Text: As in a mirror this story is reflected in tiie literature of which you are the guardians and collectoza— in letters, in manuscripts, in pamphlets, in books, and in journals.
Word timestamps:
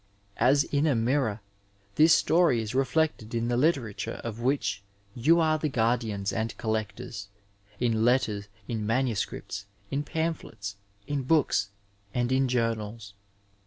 As 0.37 0.63
in 0.63 0.87
a 0.87 0.95
mirror 0.95 1.41
this 1.93 2.11
story 2.15 2.59
is 2.59 2.73
reflected 2.73 3.35
in 3.35 3.49
tiie 3.49 3.59
literature 3.59 4.19
of 4.23 4.39
which 4.39 4.81
you 5.13 5.39
are 5.39 5.59
the 5.59 5.69
guardians 5.69 6.33
and 6.33 6.57
collectoza— 6.57 7.27
in 7.79 8.03
letters, 8.03 8.47
in 8.67 8.83
manuscripts, 8.87 9.67
in 9.91 10.01
pamphlets, 10.01 10.75
in 11.05 11.21
books, 11.21 11.69
and 12.15 12.31
in 12.31 12.47
journals. 12.47 13.13